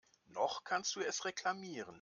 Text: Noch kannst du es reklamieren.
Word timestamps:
Noch 0.29 0.63
kannst 0.63 0.95
du 0.95 1.01
es 1.01 1.25
reklamieren. 1.25 1.89